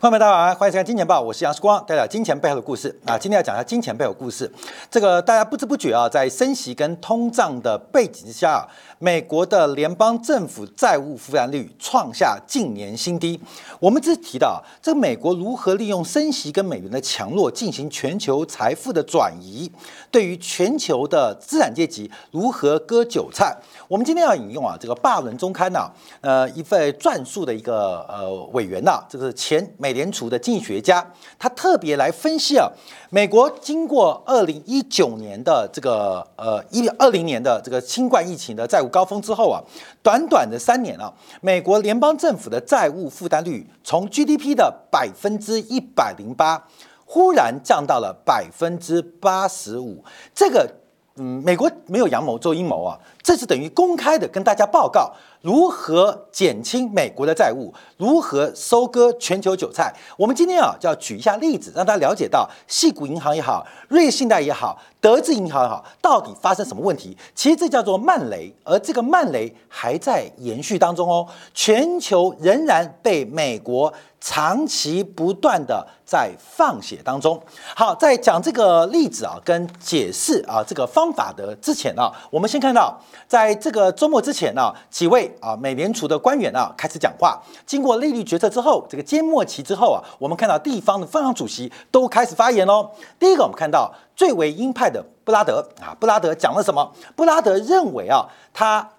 [0.00, 3.18] 朋友们，大家好，欢迎收看《金钱报》，我是杨世光，带来金钱背后的故事啊。
[3.18, 4.50] 今天要讲一下金钱背后的故事。
[4.90, 8.66] 这个大家不知不觉啊，在升息跟通胀的背景之下，
[8.98, 13.38] 美国的联邦政府债务负担率创下近年新低。
[13.78, 19.70] 我们只提到啊这个美国如何利用升息跟美元的强弱进行全球财富的转移，
[20.10, 23.54] 对于全球的资产阶级如何割韭菜。
[23.86, 25.90] 我们今天要引用啊，这个《巴伦中刊》呐，
[26.22, 31.04] 呃，一份撰述的一个呃委员呐，这个前美美联储的经济学家，
[31.36, 32.70] 他特别来分析啊，
[33.10, 39.58] 美国经过二零一九年的这个呃一二零年的这个新冠疫情的债务高峰之后啊，
[40.00, 46.68] 短短的三年啊，美国联邦政府的债务负担率从 GDP 的百分之一百零八，
[47.04, 50.76] 忽然降到了百分之八十五，这个。
[51.16, 59.92] 嗯，美国没有阳谋做阴谋啊，这是等于公开的跟大家报告如何减轻美国的债务，如何收割全球韭菜。
[60.16, 67.16] 我们今天啊就要举一下例子，让大家了解到，细谷银行也好，瑞信贷也好，德智银行也好，到底发生什么问题？
[67.34, 73.92] 其实这叫做慢雷，而这个慢雷还在延续当中哦，全球仍然被美国。
[74.20, 77.42] 长期不断的在放血当中。
[77.74, 87.40] 好，在讲这个例子啊，跟解释啊这个方法的之前啊，我们先看到，在这个周末之前呢，几位啊美联储的官员啊开始讲话。
[87.64, 92.90] 经过利率决策之后，这个缄默期之后啊，我们看到地方的分行主席都开始发言喽。
[93.18, 96.92] 第一个，我们看到最为鹰派的布拉德啊，布拉德讲了什么？
[97.16, 98.90] 布拉德认为啊，他。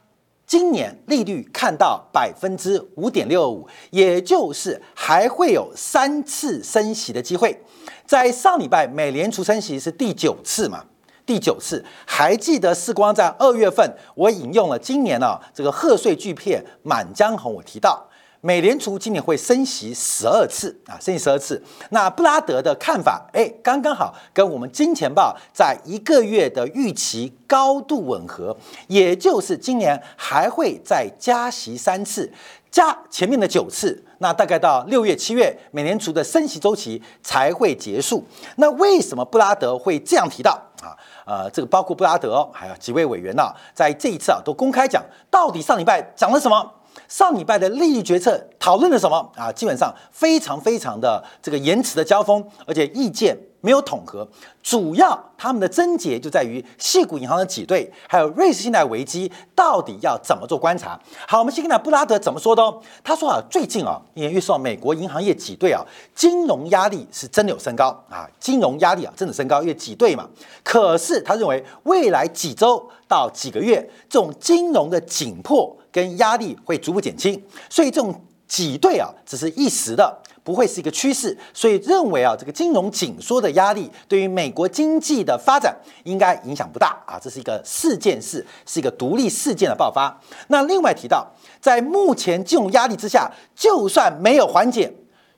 [0.51, 7.57] 今年利率看到百分之五点六五，也就是还会有三次升息的机会。
[8.05, 10.83] 在上礼拜，美联储升息是第九次嘛？
[11.25, 18.05] 第九次，还记得世光在二月份，我引用了今年呢这个贺岁巨片《满江红》，我提到。
[18.43, 21.61] 美联储今年会升息十二次啊，升息十二次。
[21.91, 28.57] 那布拉德的看法，哎，刚刚好跟我们金钱报在一个月的预期高度吻合，
[28.87, 32.31] 也就是今年还会再加息三次，
[32.71, 34.03] 加前面的九次。
[34.17, 38.25] 那大概到六月、七月，美联储的升息周期才会结束。
[38.55, 40.51] 那为什么布拉德会这样提到
[40.81, 40.97] 啊？
[41.25, 46.73] 呃，这个包括布拉德还有几位委员呢，在这一次啊都公开讲，到底上礼拜讲了什么？
[47.11, 49.51] 上礼拜的利率决策讨论了什么啊？
[49.51, 54.25] 基本上非常非常的这个延迟的交锋，而且意见没有统合。
[54.63, 60.97] 主要他们的症结就在于细谷银行的挤兑，还有瑞士信贷危机到底要怎么做观察。
[61.27, 62.63] 好，我们先看布拉德怎么说的。
[63.03, 65.83] 他说啊，最近啊，因为受美国银行业挤兑啊，
[66.15, 70.29] 金融压力是真的有升高啊，金融压力啊真的升高，因为挤兑嘛。
[70.63, 75.75] 可是他认为未来几周到几个月，这种金融的紧迫。
[75.91, 81.37] 跟压力会逐步减轻，所以这种挤兑啊，只是一时的，不会是一个趋势。
[81.53, 90.19] 所以认为啊，这个金融紧缩的压力对于美国经济的发展应该影响不大啊，这是一个事件式，是一个独立事件的爆发。
[90.47, 94.93] 那另外提到，在目前金融压力之下，就算没有缓解。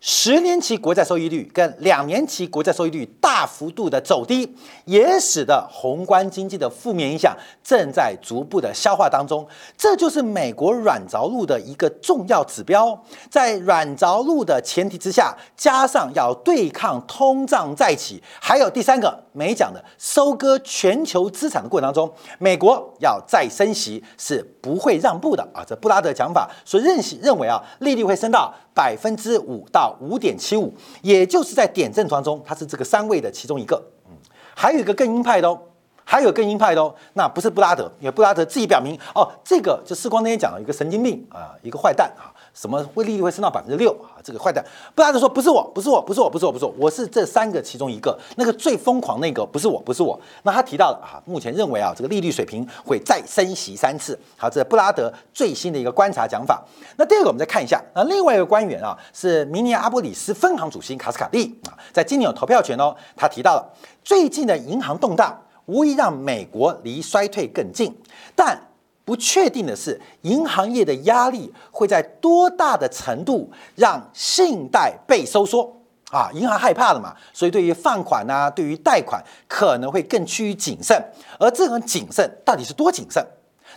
[0.06, 4.54] 十年期国债收益率跟两年期国债收益率大幅度的走低，
[4.84, 7.34] 也使得宏观经济的负面影响
[7.64, 9.48] 正在逐步的消化当中。
[9.78, 13.02] 这就是美国软着陆的一个重要指标。
[13.30, 25.64] 在软着陆的前提之下，加上要对抗通胀再起，还有第三个没讲的收割全球资产的过程当中，美国要再升息是不会让步的啊！
[25.66, 28.54] 这布拉德讲法所认认为啊，利率会升到。
[28.74, 33.82] 百分之五到五点七五，也就是在点阵当中，它是这个三位的其中一个。
[34.08, 34.18] 嗯，
[34.56, 35.60] 还有一个更鹰派的哦，
[36.04, 42.33] 还有更鹰派的哦，那不是布拉德，因为布拉德自己表明哦，这个就世光那天讲了一个神经病啊，一个坏蛋啊。
[42.54, 44.22] 什么会利率会升到百分之六啊？
[44.24, 50.20] 这个坏蛋布拉德说不是我，不是我，不是我，不是我，不是我，我是这三个其中一个，那个最疯狂那个不是我，不是我。
[50.44, 54.18] 那他提到了啊，目前认为啊，这个利率水平会再升息三次。
[54.38, 56.64] 好，这是布拉德最新的一个观察讲法。
[56.96, 62.96] 那第二个我们再看一下，那另外一个官员啊，是明尼阿波里斯分行主席卡斯卡利啊，在今年有投票权哦。
[63.16, 63.74] 他提到了
[64.04, 65.36] 最近的银行动荡
[65.66, 67.96] 无疑让美国离衰退更近，
[68.36, 68.60] 但。
[69.06, 76.30] 不确定的是，银行业的压力会在多大的程度让信贷被收缩啊？
[76.34, 77.14] 银行害怕了嘛？
[77.34, 80.98] 所以对于放款啊，对于贷款可能会更趋于谨慎。
[81.38, 83.26] 而这种谨慎到底是多谨慎？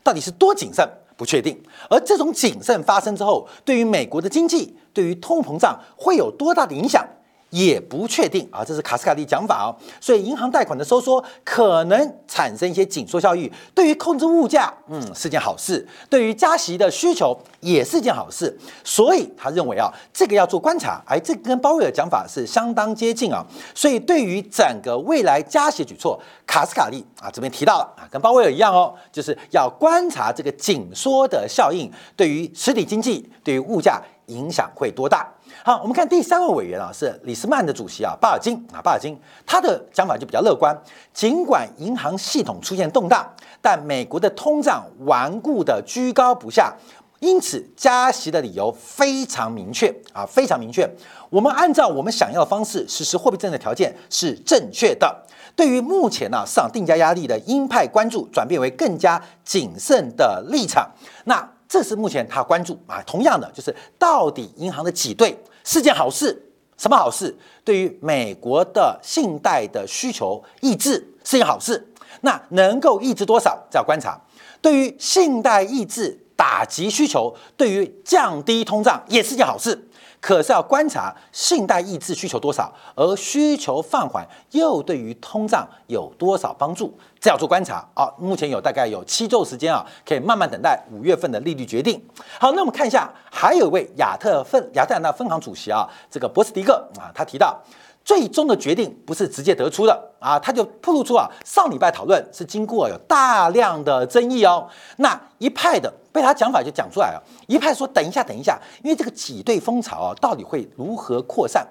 [0.05, 0.88] 到底是多谨慎？
[1.17, 1.61] 不确定。
[1.88, 7.05] 而这种谨慎发生之后，对于美国的经济，对于通膨胀会有多大的影响？
[7.51, 9.75] 也不确定啊，这是卡斯卡利讲法哦。
[10.01, 18.57] 所以银行贷款的收缩可能产生一些紧缩效应，对于控制物价，嗯，是件好事；对于加息的需求也是件好事。
[18.85, 21.03] 所以他认为啊，这个要做观察。
[21.07, 23.45] 哎，这跟鲍威尔讲法是相当接近啊。
[23.75, 35.33] 所以对于整个未来加息举措，卡斯卡利啊这边提到了啊，跟鲍威尔一样哦，就是要观察这个紧缩的效应对于实体经济、对于物价影响会多大。
[35.67, 40.73] 好，我们看第三位委员啊，是李斯曼的主席啊，巴尔金啊，巴尔金他的讲法就比较乐观。
[41.13, 43.29] 尽管银行系统出现动荡，
[43.61, 46.73] 但美国的通胀顽固的居高不下，
[47.19, 50.89] 因此加息的理由非常明确啊，非常明确。
[51.31, 55.27] 我们按照我们想要的方式实施货币政策条件是正确的。
[55.57, 60.89] 对于目前呢市场定价压力的鹰派关注，转变为更加谨慎的立场。
[61.25, 65.37] 那这是目前他关注啊，同样的就是到底银行的挤兑
[65.67, 66.41] 是件好事，
[66.79, 67.37] 什么好事？
[67.65, 73.59] 对于美国的信贷的需求抑制是件好事，那能够抑制多少？
[73.69, 74.17] 这要观察。
[74.63, 79.89] 对于信贷抑制打击需求，对于降低通胀也是件好事。
[80.21, 86.97] 可是要观察信贷抑制需求多少，而需求放缓又对于通胀有多少帮助？
[87.26, 88.08] 这要做观察啊。
[88.19, 92.00] 目前有大概有七周时间啊，可以慢慢等待五月份的利率决定。
[92.38, 97.61] 好，那我们看一下，还有一位亚特分亚特兰大分行主席啊，这个博斯迪克啊，他提到。
[98.05, 104.69] 最终的决定不是直接得出的啊，他就透露出啊，上礼拜讨论是经过有大量的争议哦。
[104.99, 111.67] 那一派的被他讲法就讲出来了，一派说等一下，等一下，因为这个挤兑风潮啊，到底会如何扩散，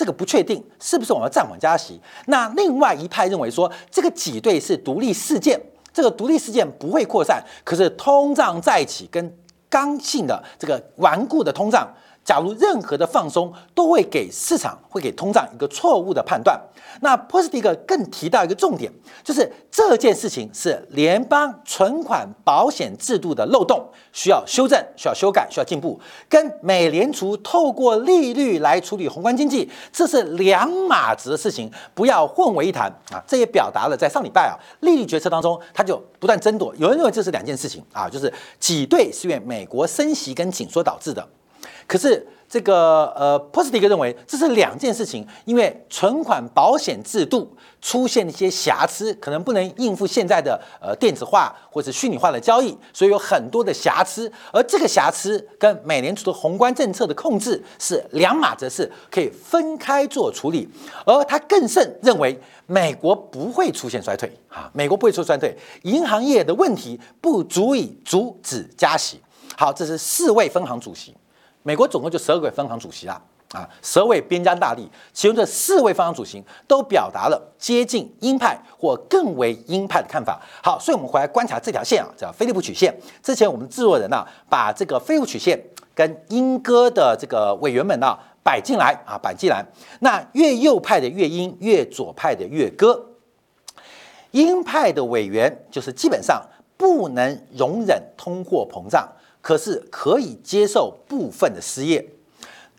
[0.00, 2.00] 这个不确定，是不是我们暂缓加息？
[2.24, 5.60] 那另外一派认为说，这个挤兑是独立事件，
[5.92, 9.36] 这个独立事件不会扩散，可是通胀再起跟
[9.68, 11.86] 刚性的这个顽固的通胀。
[12.24, 16.60] 假如任何的放松都会给市场、会给通胀一个错误的判断。
[17.00, 18.90] 那波斯蒂克更提到一个重点，
[19.24, 33.22] 就是这件事情是联邦存款保险制度的漏洞，需要修正、需要修改、需要进步，跟美联储透过利率来处理宏观经济，这是两码子的事情，不要混为一谈啊！
[33.26, 36.74] 这也表达了在上礼拜啊利率决策当中，他就不断争夺。
[36.76, 41.26] 有人认为这是两件事情啊，就是挤兑是因为美国升息跟紧缩导致的。
[41.86, 47.48] 可是这个呃，波斯蒂克认为这是两件事情，因为存款保险制度
[47.80, 54.30] 出现一些瑕疵，可能不能应付现在的呃电子化或者虚拟化的交易，所以有很多的瑕疵。
[54.52, 60.68] 而这个瑕疵跟美联储的宏观政策的控制是两码子事，可以分开做处理。
[61.06, 62.36] 而他更甚认为，
[62.66, 69.20] 美国不会出现衰退啊，美国不会出现衰退，银行业的问题不足以阻止加息。
[69.56, 71.14] 好，这是四位分行主席。
[71.62, 73.20] 美国总共就十二位分行主席啦，
[73.52, 80.40] 啊，十二位边疆大吏，其中这四位分行主席都表达了接近鹰派或更为鹰派的看法。
[80.62, 82.94] 好，所以我们回来观察这条线啊，叫菲利普曲线。
[83.22, 85.62] 之前我们制作人呢，把这个菲利普曲线
[85.94, 89.62] 跟鹰哥的这个委员们呢摆进来啊，摆进来。
[90.00, 93.06] 那越右派的越鹰，越左派的越鸽。
[94.30, 96.40] 鹰派的委员就是基本上
[96.76, 99.06] 不能容忍通货膨胀。
[99.40, 102.06] 可是可以接受部分的失业，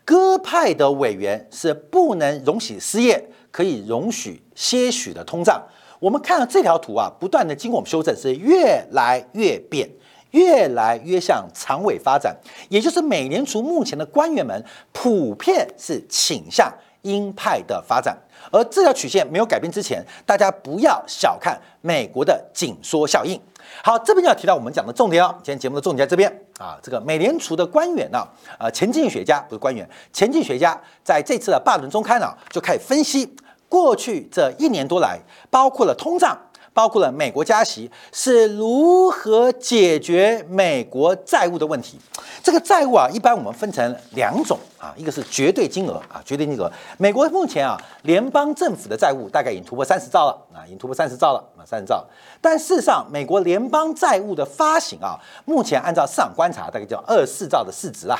[0.04, 5.62] 鸽派的委员是不能容许失业，可以容许些许的通胀。
[5.98, 9.88] 我们看到这条图啊，不断的经过我们修正，是越来越变，
[10.32, 12.36] 越来越向长尾发展。
[12.68, 16.72] 也就是美联储目前的官员们普遍是倾向
[17.02, 18.18] 鹰派的发展。
[18.50, 23.40] 而这条曲线没有改变之前，大家不要小看美国的紧缩效应。
[23.82, 25.34] 好，这边要提到我们讲的重点哦。
[25.38, 28.26] 今天节目的重点在这边啊，这个美联储的官员呢，
[28.58, 33.34] 呃，前进学家不是官员，前进学家在这次的霸伦中开呢，就开始分析
[33.68, 35.18] 过去这一年多来，
[35.50, 36.36] 包括了通胀。
[36.74, 41.98] 包括了美国加息是如何解决美国债务的问题。
[42.42, 46.70] 这个债务啊，一般我们分成两种啊，一个是绝对金额啊，绝对金额。
[46.98, 52.04] 美国目前啊，联邦政府的债务大概已经突破三十兆了啊，已经突破三十兆了啊，三十兆。
[52.40, 58.18] 但事实上，美国联邦债务的发行啊，目前按照市场观察，大概叫二四兆的市值啊。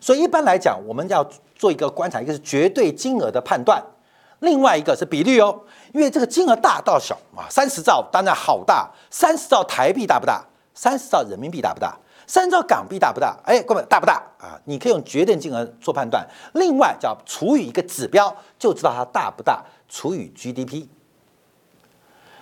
[0.00, 3.82] 所以一般来讲，我们要做一个观察，一个是绝对金额的判断。
[4.40, 5.60] 另外一个是比率哦，
[5.92, 10.44] 因为这个金额大到小啊，三十兆当然好大，三十兆台币大不大？
[10.74, 11.96] 三十兆人民币大不大？
[12.26, 13.36] 三十兆港币大不大？
[13.44, 14.60] 哎，各位大不大啊？
[14.66, 20.86] 你可以用绝对金额做判断，另外叫除以一个指标就知道它大不大，除以 GDP。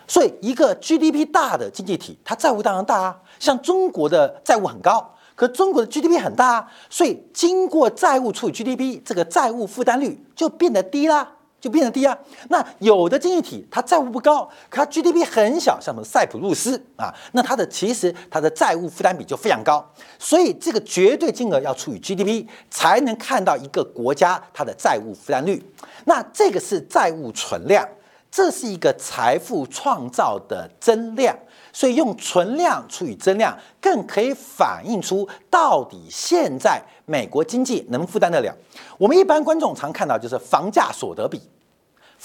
[0.09, 5.13] 所以一个 GDP 大的经济体，它债务当然大啊，像中国的债务很高。
[5.35, 11.36] 可中国的 GDP 很大啊，所以经过债务除以 GDP，这个债务负担率就变得低啦。
[11.67, 12.17] 就变得低啊。
[12.49, 19.85] 那有的经济体它债务不高，可它 GDP 很小，像什么塞浦路斯啊，那它的其实它的债务负担比就非常高。
[20.19, 25.63] 所以这个绝对金额要除以 GDP 才能看到一个国家它的债务负担率。
[26.05, 27.87] 那这个是债务存量，
[28.31, 31.37] 这是一个财富创造的增量。
[31.73, 38.51] 所以用存量除以增量，更可以反映出到底现在美国经济能负担得了。
[38.97, 41.39] 我们一般观众常看到就是房价所得比。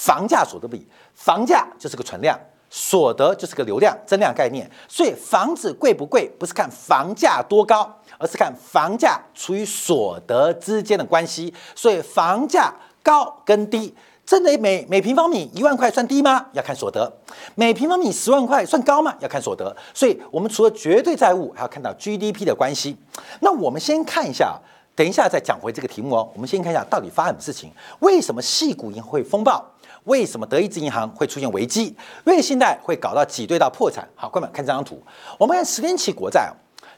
[0.01, 2.35] 房价所得比，房价就是个存量，
[2.71, 4.67] 所得就是个流量增量概念。
[4.87, 11.53] 所以房子贵不贵，不是看房价多高，而是看房价除以所得之间的关系。
[11.75, 13.93] 所以房价高跟低，
[14.25, 16.47] 真的每每平方米一万块算低吗？
[16.53, 17.19] 要看所得。
[17.53, 19.13] 每平方米十万块算高吗？
[19.19, 19.75] 要看所得。
[19.93, 22.97] 所以我们除了绝对债务，还要看到 GDP 的关系。
[23.41, 24.59] 那我们先看一下，
[24.95, 26.29] 等一下再讲回这个题目哦。
[26.33, 29.63] 我们先看一下到底发生什么事情，为什么细股银行会风暴？
[30.05, 31.95] 为什么德意志银行会出现危机？
[32.23, 34.07] 瑞信贷会搞到挤兑到破产？
[34.15, 35.01] 好，观众看这张图，
[35.37, 36.51] 我们看十年期国债，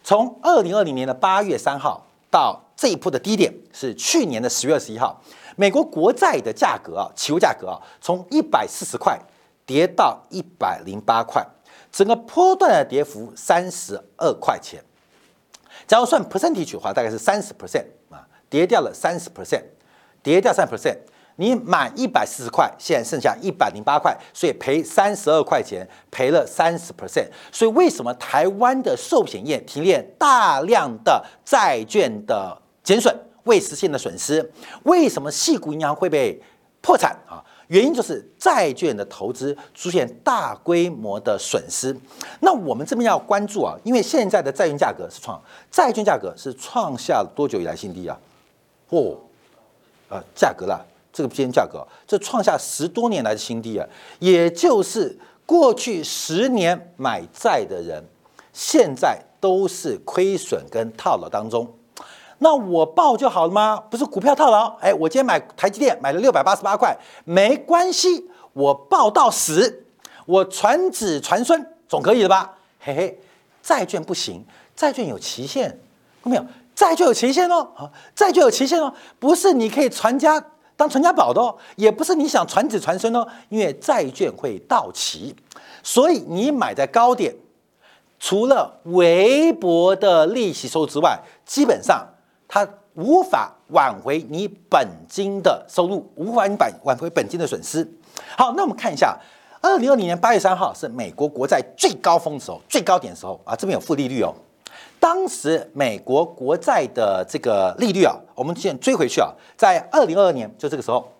[0.03, 5.21] 从二零二零年的八月三号到这一波的低点是去年的十月二十一号，
[5.57, 9.19] 美国国债的价格啊，期货价格啊，从一百四十块
[9.65, 11.45] 跌到一百零八块，
[11.91, 14.81] 整个波段的跌幅三十二块钱。
[15.93, 19.62] 假如算 percentage 的话，大概是三十 percent 啊，跌掉了三十 percent，
[20.23, 20.97] 跌掉三 percent。
[21.35, 27.27] 你满一百四十块，现在剩下一百零八块，所以赔三十二块钱，赔了三十 percent。
[27.51, 34.51] 所以为什么台湾的寿险业提炼大量的债券的减损，未实现的损失？
[34.85, 36.41] 为什么细股银行会被
[36.81, 37.38] 破产啊？
[37.67, 41.96] 原因就是债券的投资出现大规模的损失。
[42.41, 45.41] 那我们这边要关注啊，因为现在的债券价格是创
[45.72, 48.17] 债券价格是创下多久以来新低啊？
[48.89, 49.17] 哦，
[50.10, 50.84] 呃，价格啦。
[51.15, 53.88] 这个间价格，这创下十多年来的新低啊！
[54.17, 55.15] 也就是
[55.46, 58.03] 过去十年买债的人，
[58.51, 61.72] 现在都是亏损跟套牢当中。
[62.43, 63.81] 那我报就好了吗？
[63.89, 69.85] 不是股票套牢，哎，我今天买台积电买了六百八十八块，没关系，我报到死，
[70.25, 72.55] 我传子传孙总可以了吧？
[72.81, 73.19] 嘿嘿，
[73.62, 74.45] 债券不行，
[74.75, 75.79] 债券有期限，
[76.21, 76.45] 看没有？
[76.75, 80.43] 债券有期限哦，啊，债券有期限哦，不是你可以传家。
[80.75, 85.33] 当传家宝的哦，也不是你想传子传孙哦，因为债券会到期，
[85.83, 87.33] 所以你买在高点，
[88.19, 92.03] 除了微薄的利息收入之外，基本上
[92.53, 97.83] 它无法挽回你本金的收入，无法你挽挽回本金的损失。
[98.38, 99.17] 好，那我们看一下，
[99.60, 104.31] 二零二零年八月三号是美国国债最高峰时候、最高点时候啊，这边有负利率哦。
[105.00, 111.12] 当时美国国债的这个利率啊，我们现在追回去啊，在二零二二年就这个时候，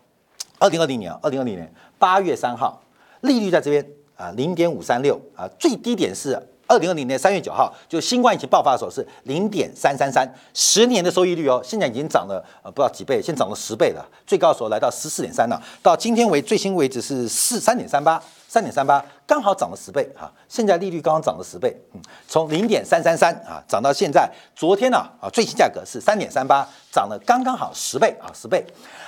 [0.60, 2.80] 二零二零年二零二零年八月三号，
[3.22, 3.84] 利率在这边
[4.16, 18.22] 啊零点五三六啊，最低点是二零二零年三月九号，就新冠疫情爆发的时候是零点三三三，十年的收益率哦，现在已经涨了呃不知道几倍，现在涨了十倍了，最高的时候来到十四点三了，到今天为最新为止是四三点三八。
[18.46, 28.64] 三点三八刚好涨了十倍哈，现在利率刚刚涨了十倍，嗯，从零点三三三啊涨到现在，昨天呢啊最新价格是三点三八，涨了刚刚好十倍啊十倍。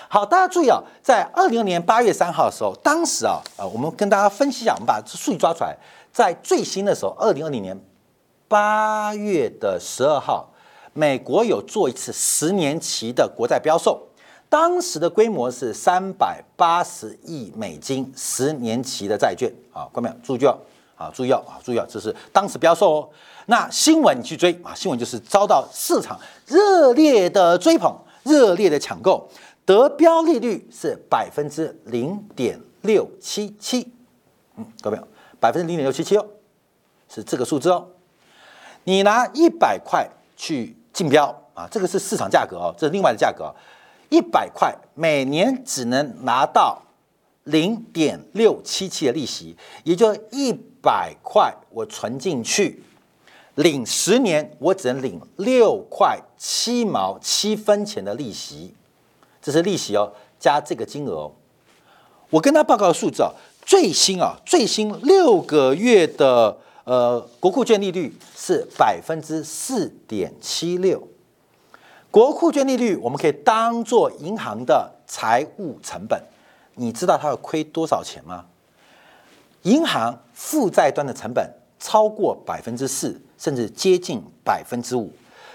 [0.10, 5.78] 好，大家注意啊，在二零二年八月三号的时候，当时啊啊我们跟大家分析一下，我们把数据抓出来，
[6.16, 7.78] 在最新的时候，二零二零年
[8.48, 10.50] 八月的十二号，
[10.94, 14.02] 美国有做一次十年期的国债标售。
[14.48, 20.58] 当时的规模是三百八十亿美金十年期的债券啊，观众注意哦，
[20.96, 23.10] 啊，注意哦，啊，注意哦，这是当时标售哦。
[23.48, 26.18] 那新闻你去追啊，新闻就是遭到市场
[26.48, 27.94] 热烈的追捧、
[28.24, 29.28] 热烈的抢购，
[29.66, 33.92] 得标利率是百分之零点六七七，
[34.56, 34.98] 嗯，各位，
[35.46, 36.26] 百分之零点六七七哦，
[37.08, 37.88] 是这个数字哦。
[38.84, 43.54] 你拿一百块去竞标啊，这个是市场价格哦，这是另外的价格。
[44.10, 46.82] 一百块每年只能拿到
[47.44, 52.82] 零点六七七的利息，也就一百块我存进去，
[53.54, 58.74] 领十年我只能领六块七毛七分钱的利息，
[59.44, 61.32] 这是利息哦，加这个金额哦。
[62.32, 63.32] 我跟他报告的数字啊，
[63.66, 71.08] 最新啊，最新六个月的呃国库券利率是百分之四点七六。
[72.12, 76.22] 国库券利率我们可以当做银行的财务成本，
[76.76, 78.46] 你知道它要亏多少钱吗？
[79.64, 85.12] 银行负债端的成本超过百分之四，甚至接近百分之五。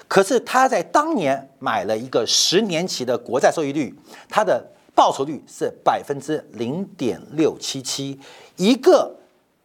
[0.09, 3.95] 可是他在当年买了一个十年期的国债收益率，
[4.29, 4.69] 它的
[5.00, 8.21] 报酬率是百分之零点六七七，
[8.57, 9.16] 一个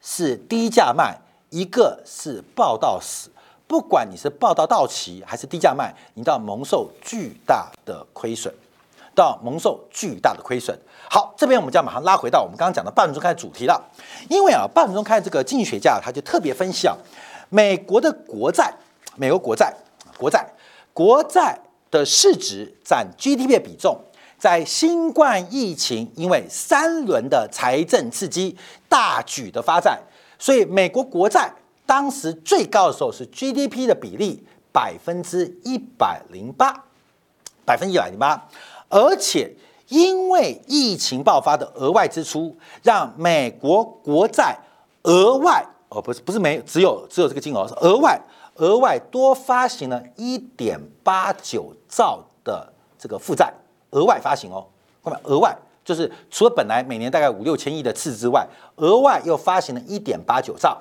[0.02, 1.14] 是低价卖，
[1.50, 3.30] 一个是报到死。
[3.68, 8.50] 不管你是报到到期还是低价卖，你都要蒙受巨大的亏损，
[9.14, 10.74] 都要蒙受巨大的亏损。
[11.10, 13.84] 好，这边我们就要马上拉回到我们刚刚讲的半分钟开的主题了，
[14.30, 16.96] 因为啊，半分钟开这个经济学家他就特别分析啊，
[17.50, 18.74] 美国的国债，
[19.18, 19.76] 美国国债，
[20.18, 20.48] 国债，
[20.94, 21.60] 国债
[21.92, 24.00] 的市值占 GDP 的比重，
[24.46, 28.56] 在新冠疫情因为三轮的财政刺激
[28.88, 30.00] 大举的发债，
[30.38, 31.52] 所以美国国债。
[31.88, 36.72] 当时最高的时候是 GDP 的比例百分之一百零八，
[37.66, 38.48] 百分之一百零八，
[38.88, 39.52] 而且
[39.88, 44.56] 因为疫情爆发的额外支出，让美国国债
[45.02, 48.22] 额外哦不是不是没只有只有这个金额是额外
[48.58, 53.52] 额外多发行了一点八九兆的这个负债，
[53.96, 54.68] 额外发行哦，
[55.02, 60.78] 各位额外就是除了本来每年大概五六千亿的赤字之外，额外又发行了一点八九兆。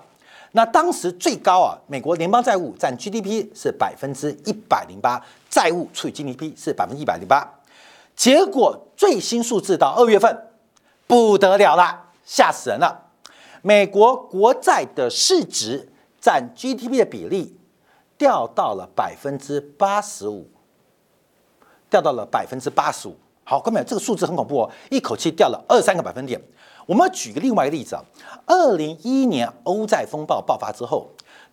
[0.53, 7.49] 那当时最高啊，美国联邦债务占 GDP 是百分之一百零八，债务除以 GDP 是百分之一百零八。
[8.17, 10.51] 结果最新数字到二月份
[11.07, 13.11] 不得了了，吓死人了！
[13.63, 15.89] 美国国债的市值
[16.21, 17.57] 占 GDP 的比例
[18.17, 20.49] 掉到了百分之八十五，
[21.95, 23.15] 掉到了百分之八十五。
[23.45, 26.41] 好，各位，这个数字很恐怖哦，一口气掉了二三个百分点。
[26.87, 28.03] 我们举个另外一个例子啊，
[28.47, 31.09] 二零一一年欧债风暴爆发之后，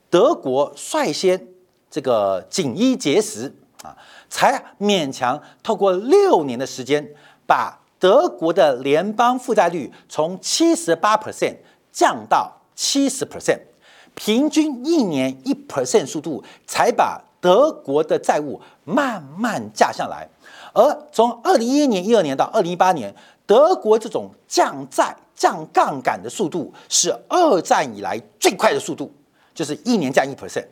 [0.10, 1.48] 德国率先
[1.92, 3.96] 这个紧衣节食啊，
[4.32, 7.08] 才勉强透过六年的时间，
[7.46, 11.58] 把德国的联邦负债率从七十八 percent
[11.92, 13.60] 降到七十 percent，
[14.16, 20.30] 平均一年一 percent 速度，才把德国的债务慢慢降下来。
[20.74, 23.14] 而从二零一一年、一二年到二零一八年。
[23.48, 29.12] 德国这种降债、降杠杆的速度是二战以来最快的速度，
[29.54, 30.66] 就是一年降一 percent，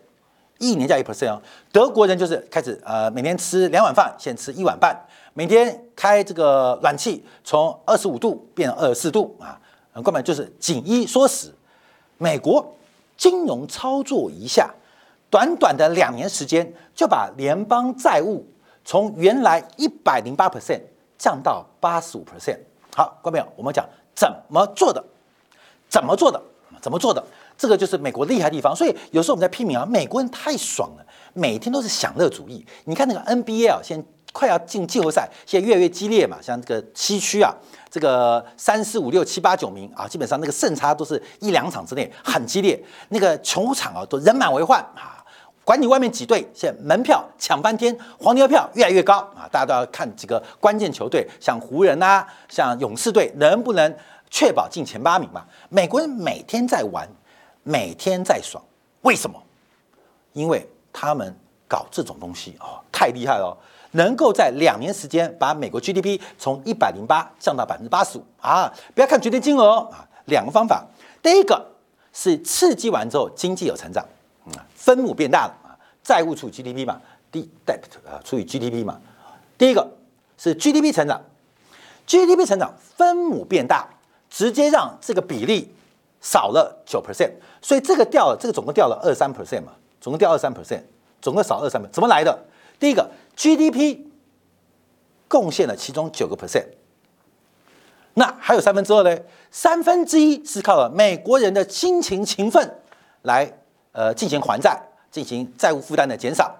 [0.59, 1.41] 一年降一 percent 哦。
[1.73, 4.97] 德国人就是开始呃，每天吃两碗饭，先吃一碗半，
[5.33, 9.59] 每天开这个暖气从二十五度变二十四度啊，
[10.01, 11.53] 根本就是紧衣缩食。
[12.17, 12.65] 美国
[13.17, 14.73] 金融操作一下，
[15.29, 18.45] 短短的两年时间就把联邦债务
[18.83, 20.81] 从原来一百零八 percent
[21.17, 22.57] 降到八十五 percent。
[22.95, 25.03] 好，各位朋友，我们讲怎么做的，
[25.87, 26.41] 怎么做的，
[26.81, 27.23] 怎么做的，
[27.57, 28.75] 这个就是美国厉害地方。
[28.75, 32.65] 所以有时候我们在批评啊，美国人太爽了，每天都是享乐主义。
[32.85, 36.37] 你看那个 NBA 啊，现在快要进季后赛，现在越来越激烈嘛。
[36.41, 37.53] 像这个西区啊，
[37.89, 42.81] 这个三四五六七八九名啊，基本上那个胜差都是一两场之内，很激烈。
[43.09, 45.18] 那个球场啊，都人满为患啊。
[45.69, 49.47] 管你外面几队，现在门票抢翻天，黄牛票越来越高啊！
[49.51, 53.95] 大家都要看几个关键球队，像湖人啊，像勇士队，能不能
[54.31, 55.45] 确保进前八名嘛？
[55.69, 57.07] 美国人每天在玩，
[57.61, 58.63] 每天在爽，
[59.01, 59.39] 为什么？
[60.33, 61.31] 因为他们
[61.67, 63.55] 搞这种东西哦，太厉害了，
[63.91, 68.73] 能够在两年时间把美国 GDP 从一百零八降到百分之八十五啊！
[68.95, 70.83] 不要看绝对金额啊，两个方法，
[71.21, 71.63] 第一个
[72.11, 74.03] 是刺激完之后经济有成长。
[74.75, 78.99] 分母变大了啊，债务除以 GDP 嘛，D debt 啊除以 GDP 嘛。
[79.57, 79.91] 第一个
[80.37, 81.21] 是 GDP 成长
[82.07, 83.87] ，GDP 成长分母变大，
[84.29, 85.73] 直接让这个比例
[86.21, 87.31] 少了九 percent，
[87.61, 90.81] 所以这个掉了，这个总共掉了二三 percent 嘛，总共掉二三 percent，
[91.21, 92.45] 总共少二三 percent，怎么来的？
[92.79, 93.99] 第一个 GDP
[95.27, 96.65] 贡献了其中九个 percent，
[98.13, 99.21] 那还有三分之二呢？
[99.51, 102.79] 三分之一是靠了美国人的辛勤勤奋
[103.23, 103.53] 来。
[103.91, 106.55] 呃，进行还债，进行债务负担的减少。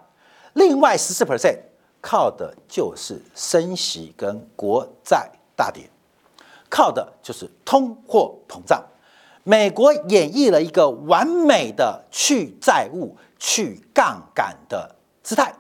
[0.54, 1.58] 另外十四 percent
[2.02, 5.90] 靠的就是升息跟国债大跌，
[6.70, 8.84] 靠的就是通货膨胀。
[9.44, 15.54] 美国演绎了一个完美的去债务、去杠杆的姿态，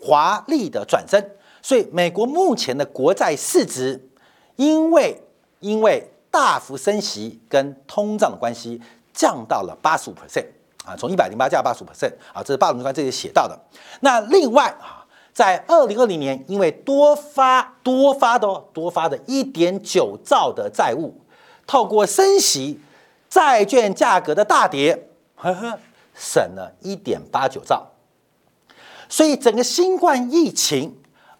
[0.00, 1.36] 华丽的转身。
[1.62, 4.08] 所以，美国目前的国债市值，
[4.56, 5.22] 因为
[5.60, 8.80] 因为大幅升息跟通胀的关系，
[9.12, 10.46] 降到了八十五 percent。
[10.84, 13.58] 啊，从一百零八降八十五 percent 啊，这是霸总官这里写到的。
[14.00, 21.14] 那另外啊，在二零二零年，因为多发多发的多发的一点九兆的债务，
[21.66, 22.80] 透过升息，
[23.28, 25.78] 债券价格的大跌，呵呵，
[26.14, 27.86] 省了一点八九兆。
[29.08, 30.96] 所以整个新冠疫情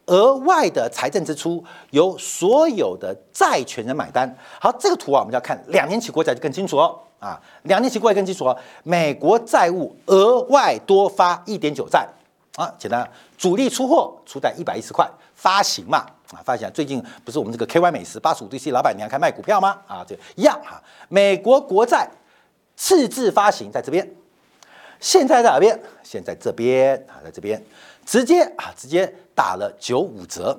[0.07, 4.37] 额外的财政支出由所有的债权人买单。
[4.61, 7.01] 好，这个图啊，我们就要看两年期国债就更清楚哦。
[7.21, 12.09] 啊，两年期过来更基础哦，美国债务额外多发一点九债，
[12.57, 15.99] 啊，简单，主力出货出在一百一十块，发行嘛
[16.33, 16.69] 啊，发行。
[16.73, 19.79] 最近不是我们这个 KY 美食八十五 DC 老板娘开卖股票吗？
[19.87, 20.83] 啊，这一样哈。
[21.09, 22.09] 美国国债
[22.75, 24.11] 赤字发行在这边，
[24.99, 25.79] 现在在哪边？
[26.03, 27.63] 现在这边啊，在这边
[28.07, 30.59] 直接啊，直接打了九五折，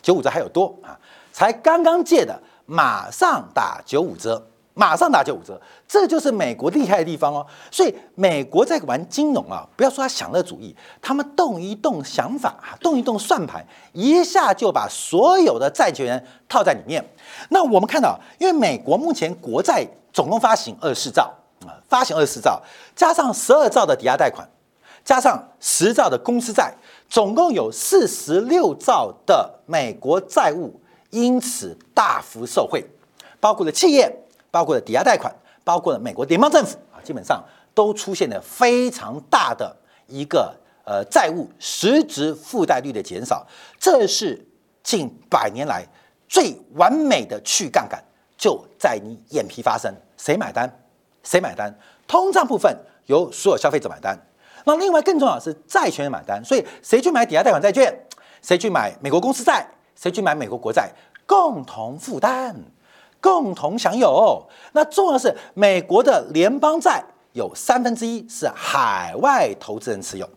[0.00, 0.98] 九五折还有多啊，
[1.32, 4.42] 才刚刚借的，马上打九五折。
[4.78, 7.44] 马上打九五折，这就是美国厉害的地方哦。
[7.68, 17.04] 所以美国在玩金融啊，不要说他享乐主义，他们动一动想法，动一动算盘，一下就把所有的债权人套在里面。
[17.48, 21.34] 那我们看到，因为美国目前国债总共发行二十四兆
[21.66, 22.62] 啊，发行二十四兆，
[22.94, 24.48] 加上十二兆的抵押贷款，
[25.04, 26.72] 加上十兆的公司债，
[27.08, 32.88] 总共有四十六兆的美国债务，因此大幅受惠，
[33.40, 34.24] 包括了企业。
[34.58, 37.40] 包括了抵押贷款，包括了美国联邦政府啊，基本上
[37.74, 39.76] 都出现了非常大的
[40.08, 40.52] 一个
[40.84, 43.46] 呃债务实质负债率的减少，
[43.78, 44.44] 这是
[44.82, 45.86] 近百年来
[46.26, 48.02] 最完美的去杠杆，
[48.36, 50.68] 就在你眼皮发生，谁买单？
[51.22, 51.72] 谁买单？
[52.08, 54.18] 通胀部分由所有消费者买单，
[54.64, 57.96] 那另外更重要的是债权人买单，所以谁去买抵押贷款债券？
[58.42, 59.64] 谁去买美国公司债？
[59.94, 60.90] 谁去买美国国债？
[61.26, 62.56] 共同负担。
[63.20, 64.46] 共同享有。
[64.72, 70.28] 那重要的是美国的联邦债有三分之一是海外投资人持有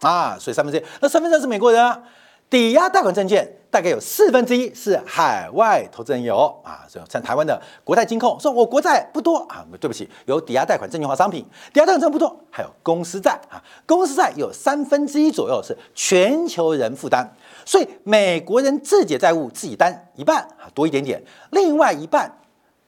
[0.00, 2.02] 啊，所以三分之一，那三分之二是美国人啊。
[2.50, 3.98] 抵押贷款证券大概有。
[3.98, 6.54] 四分之一是海外投资人有。
[6.62, 10.40] 啊，所以像台湾的国泰金控说，我国债不多啊，对不起，有。
[10.40, 12.68] 抵押贷款证券化商品，抵押贷款证不多，还有。
[12.82, 14.52] 公司债啊，公司债有。
[14.52, 17.34] 三分之一左右是全球人负担。
[17.64, 22.30] 所以美国人自己的债务自己担一半啊，多一点点，另外一半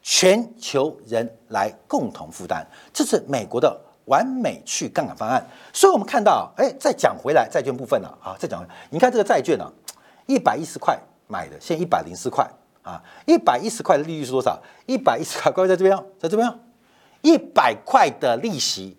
[0.02, 5.44] 全球人来共同负担，这是美国的完美去杠杆方案。
[5.72, 9.72] 所以我们看到，哎，再讲回来债券部分了啊，再讲，你看这个债券呢，
[10.26, 12.48] 一百一十块买的，现在一百零四块
[12.82, 14.62] 啊，一百一十块的利率是多少？
[14.86, 16.48] 一百一十块，各位在这边，在这边，
[17.22, 18.96] 一百块的利息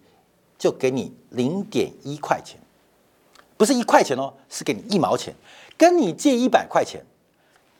[0.57, 2.59] 就给你零点一块钱，
[3.55, 5.33] 不是一块钱哦，是给你一毛钱。
[5.77, 7.05] 跟你借一百块钱，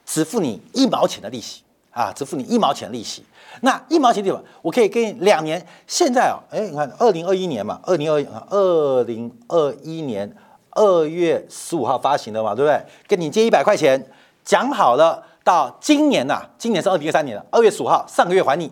[0.05, 3.25] 只付你一毛钱的利息啊，只付你一毛钱利息。
[3.61, 5.65] 那一毛钱地方，我可以给你两年。
[5.87, 10.31] 现在啊，哎，你看，二零二一年嘛，二零二二零二一年
[10.71, 12.79] 二月十五号发行的嘛，对不对？
[13.07, 14.05] 跟你借一百块钱，
[14.45, 18.71] 讲好了，到今年呐，今年是二零二三年了，二月十五号，上个月还你，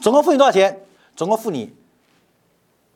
[0.00, 0.84] 总共付你多少钱？
[1.14, 1.72] 总共付你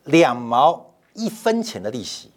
[0.04, 2.32] 两毛一分钱的利息，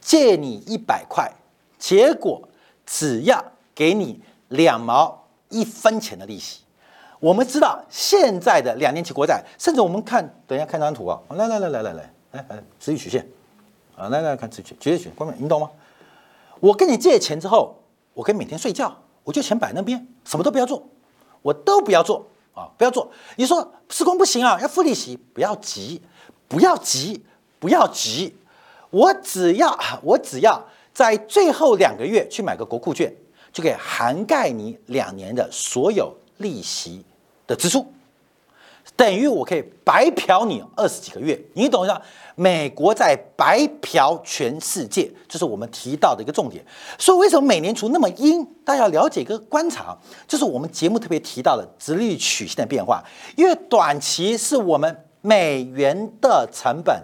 [0.00, 1.32] 借你一百块。
[1.80, 2.48] 结果
[2.86, 6.60] 只要给你两毛一分钱的利息。
[7.18, 13.28] 我们知道现在的两年期国债，甚至我们看，等一下看张图啊，来来来来来来来来，持续曲线
[13.96, 15.70] 啊，来来看持续绝对曲，光明，你懂吗？
[16.60, 17.76] 我跟你借钱之后，
[18.14, 20.82] 我可以每天睡觉，我就钱摆那边，什么都不要做，
[21.42, 23.10] 我都不要做啊，不要做。
[23.36, 26.00] 你说施工不行啊，要付利息，不要急，
[26.48, 27.24] 不要急，
[27.58, 28.34] 不要急，
[28.90, 30.66] 我只要我只要。
[31.00, 33.10] 在最后两个月去买个国库券，
[33.50, 37.02] 就可以涵盖你两年的所有利息
[37.46, 37.86] 的支出，
[38.94, 41.40] 等于我可以白嫖你二十几个月。
[41.54, 41.98] 你懂一下？
[42.34, 46.62] 美国在白嫖全世界，这是我们提到的一个重点。
[46.98, 48.46] 所以为什么美联储那么阴？
[48.62, 49.96] 大家要了解一个观察，
[50.28, 53.02] 就是我们节目特别提到的直利率曲线的变化，
[53.38, 57.02] 因为短期是我们美元的成本。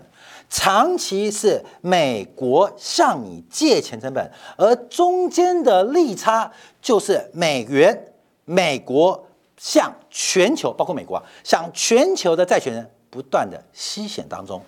[0.48, 8.12] 长期是美国向你借钱成本，而中间的利差就是美元、
[8.44, 14.62] 美国向全球，包括美国啊，向全球的债权人不断的吸血当中，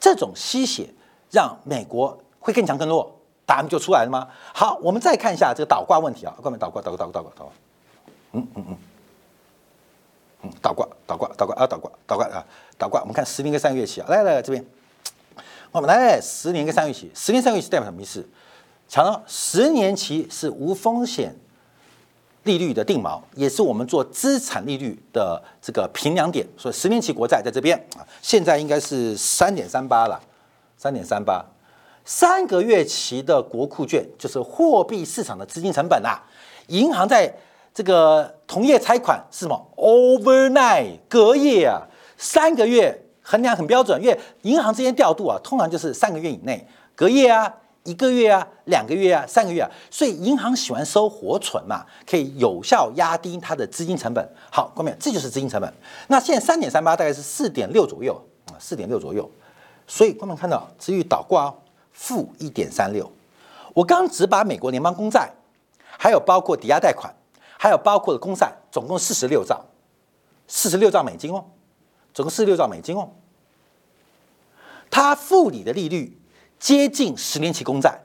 [0.00, 0.88] 这种吸血
[1.30, 3.14] 让美国会更强更弱，
[3.44, 4.28] 答案就出来了吗？
[4.54, 7.52] 好，我们再看一下这个倒挂问题啊，各位倒挂倒挂倒挂倒挂倒挂，
[8.32, 8.76] 嗯嗯嗯，
[10.44, 12.44] 嗯倒挂倒挂倒挂啊倒挂倒挂啊
[12.78, 14.64] 倒挂，我们看十年跟三个月期啊，来来来这边。
[15.78, 18.28] 我们来十年跟三个月期，十年三个月期代表什么意思？
[18.88, 21.32] 强调十年期是无风险
[22.42, 26.44] 利率的定锚，也是我们做资产利率的这个平量点。
[26.56, 30.20] 所以十年期国债在这边啊，现在应该是三点三八了，
[30.76, 31.44] 三点三八。
[32.04, 36.20] 三个月期的国库券就是货币市场的资金成本啊。
[36.66, 37.32] 银行在
[37.72, 41.86] 这个同业拆款是什么？overnight 隔夜啊，
[42.16, 43.04] 三个月。
[43.30, 54.26] 衡量很标准，因为银行之间调度啊，通常就是三个月以内，隔夜啊，一个月啊，两个月啊，三个月啊，所以银行喜欢收活存嘛，可以有效压低它的资金成本。
[54.50, 55.70] 好，各位，这就是资金成本。
[56.06, 59.30] 那现在三点三八大概是四点六左右啊，四点六左右。
[59.86, 61.54] 所以各位看到，至于倒挂
[61.92, 63.12] 负一点三六。
[63.74, 65.30] 我刚只把美国联邦公债，
[65.98, 67.14] 还有包括抵押贷款，
[67.58, 69.62] 还有包括的公债，总共四十六兆，
[70.46, 71.44] 四十六兆美金哦，
[72.18, 73.10] 总共四十六兆美金哦。
[74.90, 76.20] 他付你的利率
[76.58, 78.00] 接近十年期公债，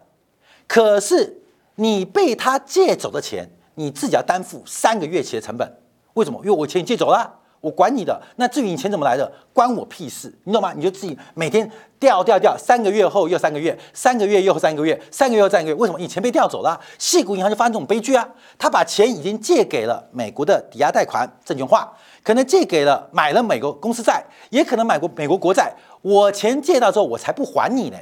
[0.67, 1.41] 可是
[1.77, 5.79] 你被他借走的钱，你自己要担负三个月期的成本。
[6.13, 6.39] 为什么？
[6.43, 7.39] 因为我钱借走了。
[7.63, 10.73] 我管你的，那至于你钱怎么来的，关我屁事，你懂吗？
[10.75, 15.97] 你就自己每天调调调，三个月后又三个月，三个月又三个月，三个月又三个月，为什么？
[15.97, 18.27] 你钱被调走了，细谷银行就发生这种悲剧啊！
[18.59, 21.89] 他把钱已经借给了美国的抵押贷款证券化，
[22.21, 27.97] 可能借给了买了美国公司债，也可能买过美国国债，我钱借到之后，我才不还你呢。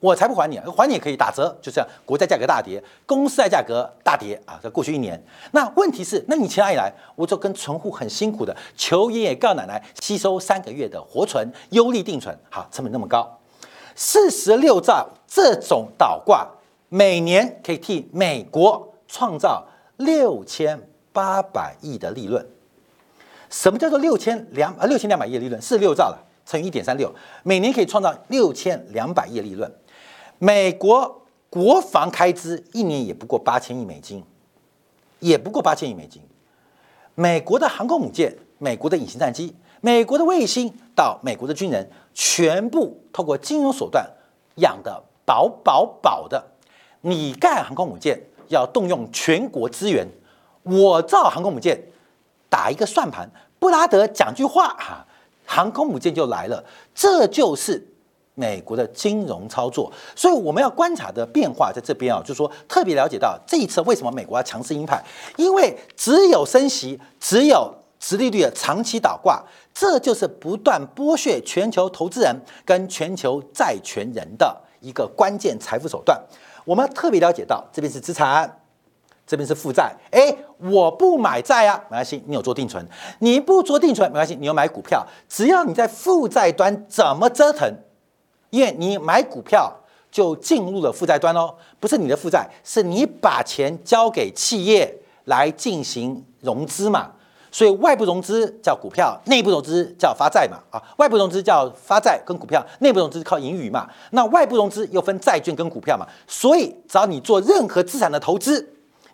[0.00, 4.58] 我才不还你，还你也可以打折，就这样，国债价格大跌，公司债价格大跌啊！
[4.62, 6.90] 在过去一年，那问题是，那你钱哪里来？
[7.14, 13.38] 我就跟存户很辛苦的求爷爷告奶奶吸收三个月的活存，优利定存，好，成本那么高，
[13.94, 16.48] 四十六兆这种倒挂，
[16.88, 19.66] 每年可以替美国创造
[19.98, 20.80] 六千
[21.12, 22.44] 八百亿的利润。
[23.50, 24.86] 什么叫做六千两啊？
[24.86, 29.70] 六千两百亿的利润，四十六兆了，乘以一点三六，每年可以创造六千两百亿的利润。
[30.42, 34.24] 美国国防开支一年也不过八千亿美金，
[35.18, 36.22] 也不过八千亿美金。
[37.14, 44.10] 美国的航空母舰、美国的隐形战机、美国的卫星到美国的军人，全部透过金融手段
[44.54, 46.42] 养的饱饱饱的。
[47.02, 50.08] 你盖航空母舰要动用全国资源，
[50.62, 51.78] 我造航空母舰
[52.48, 55.06] 打一个算盘，布拉德讲句话哈，
[55.44, 56.64] 航空母舰就来了。
[56.94, 57.88] 这就是。
[58.40, 64.98] 美国的金融操作，所以我们要观察的变化在这边啊，就是说特别了解到这一次为什么美国要强势鹰派，
[65.36, 76.18] 因为只有升息，只有殖利率的长期倒挂，这就是不断剥削全球投资人跟全球债权人的一个关键财富手段。
[76.64, 78.60] 我们特别了解到这边是资产，
[79.26, 79.94] 这边是负债。
[80.10, 82.82] 哎，我不买债啊，没关系，你有做定存；
[83.18, 85.06] 你不做定存没关系，你有买股票。
[85.28, 87.70] 只要你在负债端怎么折腾。
[88.50, 89.72] 因为你买股票
[90.10, 94.92] 就进入了负债端喽，不是你的负债，是你把钱交给企业
[95.24, 97.12] 来进行融资嘛，
[97.52, 108.68] 所以外部融资叫股票，内部融资叫发债嘛，啊，外部融资叫发债跟股票，内部融资靠盈余嘛，那外部融资又分债券跟股票嘛，所以只要你做任何资产的投资，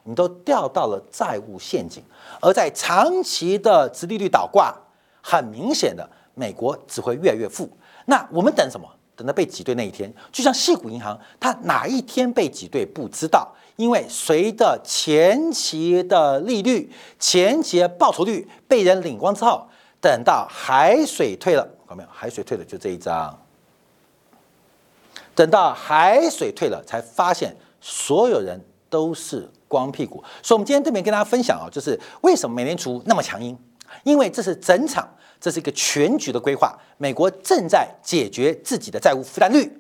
[0.04, 2.02] 你都掉到了债务陷阱，
[2.40, 4.74] 而在长期的殖利率倒挂，
[5.20, 7.68] 很明显的，美国只会越来越富，
[8.06, 8.88] 那我们等什么？
[9.16, 19.66] 等到被挤兑那一天，就像细谷银行，它哪一天被挤兑不知道，因为随着前期的利率、前期的报酬率被人领光之后，
[20.00, 22.08] 等到海水退了，看到没有？
[22.12, 23.36] 海水退了，就这一张。
[25.34, 30.22] 等到海水退了，才发现所有人都是光屁股。
[30.42, 33.56] 所以，我们今天这边跟大家分享啊，就是为什么美联储那么强硬，
[34.04, 35.08] 因为这是整场。
[35.38, 36.76] 这是一个全局的规划。
[36.96, 39.70] 美国正在解决自己的债务负担率，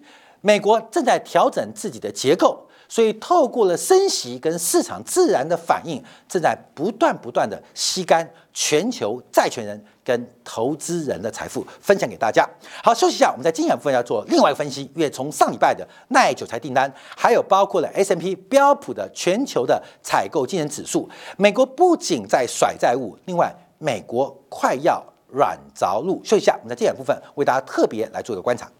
[0.42, 12.46] 美国正在调整自己的结构，所以透过了升息跟市场自然的反应，正在不断不断的吸干全球债权人跟投资人的财富，分享给大家。
[12.84, 25.04] 好，休息一下，我们在精选部分要做另外一个分析，因为从上礼拜的耐久材订单，还有包括了 S M P 标普的全球的采购经营指数，美国不仅在甩债务，另外美国快要。
[25.28, 28.70] 软着陆，休息一下，我们在这两部分为大家特别来做一个观察。